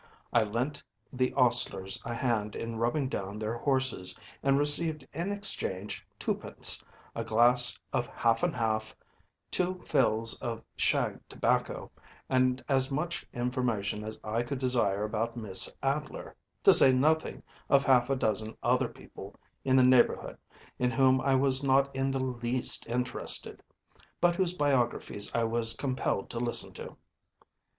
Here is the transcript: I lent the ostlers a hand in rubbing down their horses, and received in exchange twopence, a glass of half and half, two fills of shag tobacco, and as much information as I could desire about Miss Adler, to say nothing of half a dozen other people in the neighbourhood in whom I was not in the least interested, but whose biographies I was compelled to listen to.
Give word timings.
I 0.33 0.41
lent 0.41 0.81
the 1.13 1.31
ostlers 1.33 2.01
a 2.03 2.15
hand 2.15 2.55
in 2.55 2.77
rubbing 2.77 3.07
down 3.07 3.37
their 3.37 3.55
horses, 3.55 4.17
and 4.41 4.57
received 4.57 5.07
in 5.13 5.31
exchange 5.31 6.03
twopence, 6.17 6.83
a 7.15 7.23
glass 7.23 7.77
of 7.93 8.07
half 8.07 8.41
and 8.41 8.55
half, 8.55 8.95
two 9.51 9.75
fills 9.85 10.41
of 10.41 10.63
shag 10.75 11.19
tobacco, 11.29 11.91
and 12.31 12.63
as 12.67 12.91
much 12.91 13.27
information 13.31 14.03
as 14.03 14.19
I 14.23 14.41
could 14.41 14.57
desire 14.57 15.03
about 15.03 15.37
Miss 15.37 15.71
Adler, 15.83 16.35
to 16.63 16.73
say 16.73 16.91
nothing 16.91 17.43
of 17.69 17.83
half 17.83 18.09
a 18.09 18.15
dozen 18.15 18.57
other 18.63 18.87
people 18.87 19.35
in 19.63 19.75
the 19.75 19.83
neighbourhood 19.83 20.39
in 20.79 20.89
whom 20.89 21.21
I 21.21 21.35
was 21.35 21.61
not 21.63 21.95
in 21.95 22.09
the 22.09 22.19
least 22.23 22.87
interested, 22.87 23.61
but 24.19 24.35
whose 24.37 24.53
biographies 24.57 25.29
I 25.35 25.43
was 25.43 25.75
compelled 25.75 26.31
to 26.31 26.39
listen 26.39 26.73
to. 26.73 26.97